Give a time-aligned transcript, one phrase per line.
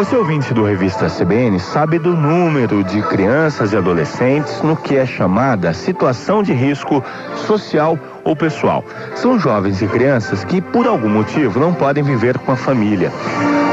[0.00, 5.04] Você ouvinte do Revista CBN sabe do número de crianças e adolescentes no que é
[5.04, 7.04] chamada situação de risco
[7.36, 8.82] social ou pessoal.
[9.14, 13.12] São jovens e crianças que, por algum motivo, não podem viver com a família.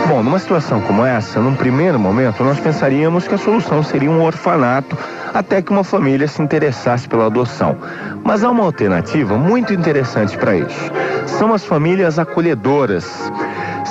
[0.10, 4.22] Bom, numa situação como essa, num primeiro momento, nós pensaríamos que a solução seria um
[4.22, 4.98] orfanato
[5.34, 7.78] até que uma família se interessasse pela adoção.
[8.22, 10.92] Mas há uma alternativa muito interessante para isso.
[11.26, 13.32] São as famílias acolhedoras.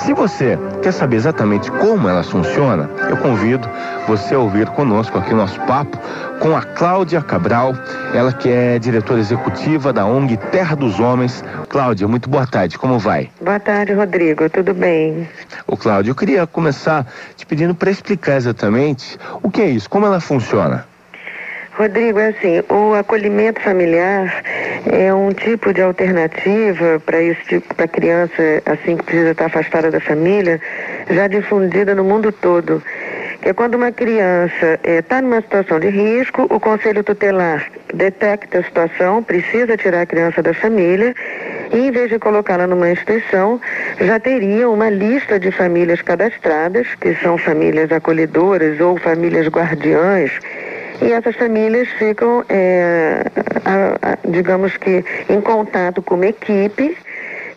[0.03, 3.69] Se você quer saber exatamente como elas funcionam, eu convido
[4.07, 5.97] você a ouvir conosco aqui nosso papo
[6.39, 7.73] com a Cláudia Cabral,
[8.13, 11.43] ela que é diretora executiva da ONG Terra dos Homens.
[11.67, 13.29] Cláudia, muito boa tarde, como vai?
[13.41, 15.27] Boa tarde, Rodrigo, tudo bem?
[15.65, 20.05] Ô Cláudia, eu queria começar te pedindo para explicar exatamente o que é isso, como
[20.05, 20.85] ela funciona.
[21.77, 24.41] Rodrigo, é assim, o acolhimento familiar
[24.91, 29.91] é um tipo de alternativa para esse tipo, para criança assim que precisa estar afastada
[29.91, 30.59] da família,
[31.07, 32.81] já difundida no mundo todo.
[33.43, 38.57] Que é quando uma criança está eh, numa situação de risco, o conselho tutelar detecta
[38.57, 41.13] a situação, precisa tirar a criança da família
[41.71, 43.61] e em vez de colocá-la numa instituição,
[44.01, 50.31] já teria uma lista de famílias cadastradas, que são famílias acolhedoras ou famílias guardiãs
[51.01, 53.23] e essas famílias ficam, é,
[53.65, 56.97] a, a, digamos que, em contato com uma equipe,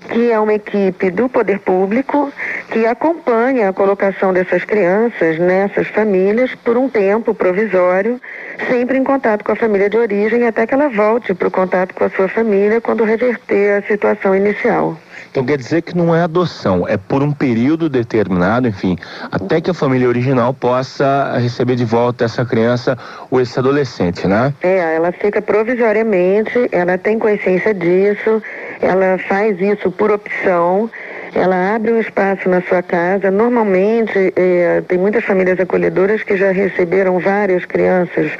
[0.08, 2.32] que é uma equipe do poder público,
[2.70, 8.20] que acompanha a colocação dessas crianças nessas famílias por um tempo provisório,
[8.68, 11.94] sempre em contato com a família de origem, até que ela volte para o contato
[11.94, 14.96] com a sua família quando reverter a situação inicial.
[15.30, 18.98] Então quer dizer que não é adoção, é por um período determinado, enfim,
[19.30, 22.98] até que a família original possa receber de volta essa criança
[23.30, 24.52] ou esse adolescente, né?
[24.60, 28.42] É, ela fica provisoriamente, ela tem consciência disso,
[28.80, 30.90] ela faz isso por opção.
[31.34, 33.30] Ela abre um espaço na sua casa.
[33.30, 38.32] Normalmente, é, tem muitas famílias acolhedoras que já receberam várias crianças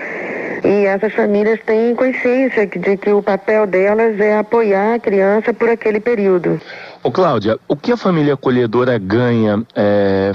[0.65, 5.69] e essas famílias têm consciência de que o papel delas é apoiar a criança por
[5.69, 6.61] aquele período.
[7.03, 10.33] Ô Cláudia, o que a família acolhedora ganha é,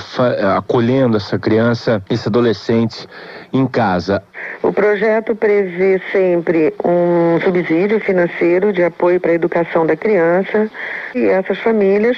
[0.57, 3.07] acolhendo essa criança, esse adolescente
[3.53, 4.23] em casa?
[4.63, 10.67] O projeto prevê sempre um subsídio financeiro de apoio para a educação da criança
[11.13, 12.17] e essas famílias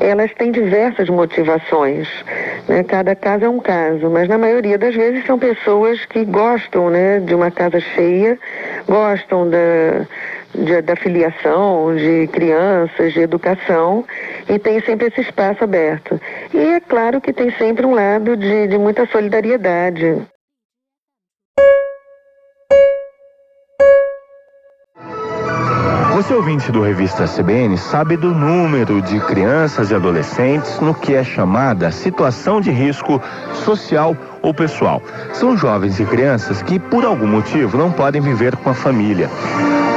[0.00, 2.08] elas têm diversas motivações.
[2.66, 2.82] Né?
[2.82, 7.20] Cada caso é um caso, mas na maioria das vezes são pessoas que gostam né,
[7.20, 8.36] de uma casa cheia,
[8.88, 10.04] gostam da,
[10.54, 14.04] de, da filiação de crianças, de educação,
[14.48, 16.20] e tem sempre esse espaço aberto.
[16.52, 20.22] E é claro que tem sempre um lado de, de muita solidariedade.
[26.14, 31.24] Você ouvinte do Revista CBN sabe do número de crianças e adolescentes no que é
[31.24, 33.20] chamada situação de risco
[33.52, 35.02] social ou pessoal.
[35.32, 39.28] São jovens e crianças que, por algum motivo, não podem viver com a família.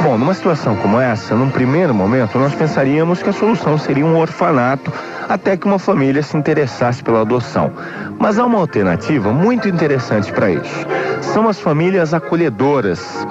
[0.02, 4.16] Bom, numa situação como essa, num primeiro momento, nós pensaríamos que a solução seria um
[4.16, 4.92] orfanato
[5.28, 7.72] até que uma família se interessasse pela adoção.
[8.18, 10.86] Mas há uma alternativa muito interessante para isso.
[11.20, 13.26] São as famílias acolhedoras.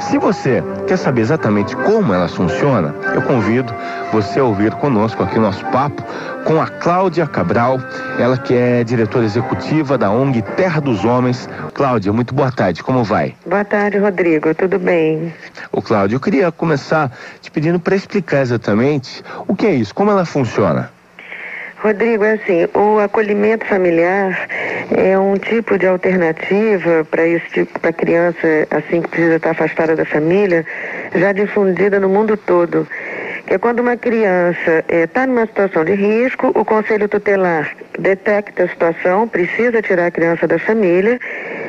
[0.00, 3.74] Se você quer saber exatamente como elas funcionam, eu convido
[4.12, 6.02] você a ouvir conosco aqui nosso papo
[6.44, 7.78] com a Cláudia Cabral,
[8.18, 11.48] ela que é diretora executiva da ONG Terra dos Homens.
[11.74, 13.34] Cláudia, muito boa tarde, como vai?
[13.44, 15.34] Boa tarde, Rodrigo, tudo bem?
[15.72, 20.10] Ô Cláudia, eu queria começar te pedindo para explicar exatamente o que é isso, como
[20.10, 20.90] ela funciona.
[21.82, 24.48] Rodrigo, é assim, o acolhimento familiar
[24.90, 29.94] é um tipo de alternativa para esse tipo, para criança assim que precisa estar afastada
[29.94, 30.64] da família,
[31.14, 32.86] já difundida no mundo todo.
[33.46, 38.64] Que é quando uma criança está eh, numa situação de risco, o conselho tutelar detecta
[38.64, 41.18] a situação, precisa tirar a criança da família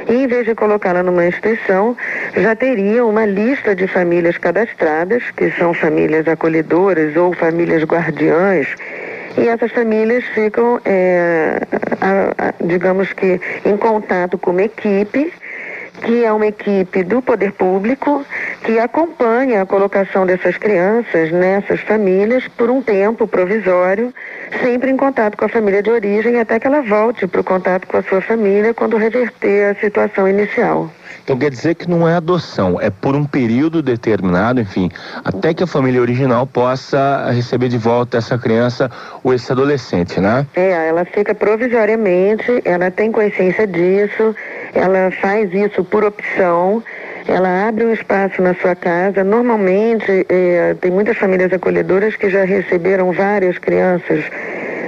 [0.07, 1.95] e em vez de colocá-la numa instituição,
[2.35, 8.67] já teria uma lista de famílias cadastradas, que são famílias acolhedoras ou famílias guardiãs
[9.37, 11.59] e essas famílias ficam, é,
[12.01, 15.31] a, a, digamos que, em contato com uma equipe,
[16.01, 18.25] que é uma equipe do poder público,
[18.69, 24.13] que acompanha a colocação dessas crianças nessas famílias por um tempo provisório,
[24.61, 27.87] sempre em contato com a família de origem, até que ela volte para o contato
[27.87, 30.87] com a sua família quando reverter a situação inicial.
[31.23, 34.91] Então quer dizer que não é adoção, é por um período determinado, enfim,
[35.23, 38.89] até que a família original possa receber de volta essa criança
[39.23, 40.45] ou esse adolescente, né?
[40.55, 44.35] É, ela fica provisoriamente, ela tem consciência disso,
[44.73, 46.83] ela faz isso por opção.
[47.29, 49.23] Ela abre um espaço na sua casa.
[49.23, 54.25] Normalmente, é, tem muitas famílias acolhedoras que já receberam várias crianças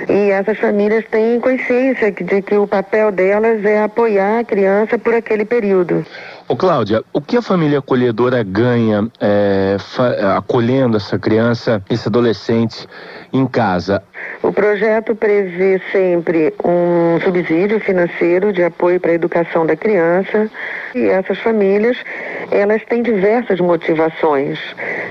[0.09, 5.13] E essas famílias têm consciência de que o papel delas é apoiar a criança por
[5.13, 6.05] aquele período.
[6.51, 9.77] Ô Cláudia, o que a família acolhedora ganha é,
[10.36, 12.89] acolhendo essa criança, esse adolescente
[13.31, 14.03] em casa?
[14.44, 20.51] O projeto prevê sempre um subsídio financeiro de apoio para a educação da criança
[20.94, 21.95] e essas famílias
[22.51, 24.59] elas têm diversas motivações.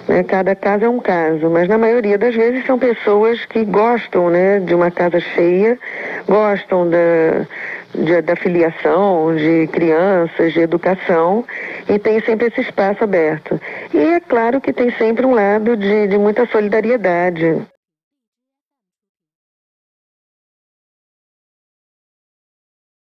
[0.07, 0.23] Né?
[0.25, 4.61] Cada caso é um caso, mas na maioria das vezes são pessoas que gostam né,
[4.61, 5.79] de uma casa cheia,
[6.29, 7.47] gostam da
[7.95, 11.45] de, da filiação de crianças, de educação,
[11.89, 13.61] e tem sempre esse espaço aberto.
[13.93, 17.63] E é claro que tem sempre um lado de, de muita solidariedade.